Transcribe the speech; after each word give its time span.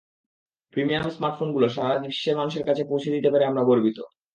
Premium 0.73 1.05
স্মার্টফোনগুলো 1.09 1.67
সারা 1.69 1.95
বিশ্বের 2.05 2.35
মানুষের 2.37 2.63
কাছে 2.65 2.83
পৌঁছে 2.89 3.13
দিতে 3.15 3.29
পেরে 3.33 3.45
আমরা 3.47 3.63
গর্বিত। 3.69 3.97